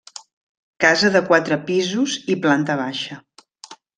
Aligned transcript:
Casa 0.85 1.11
de 1.15 1.21
quatre 1.27 1.59
pisos 1.69 2.17
i 2.35 2.39
planta 2.47 2.79
baixa. 2.83 3.21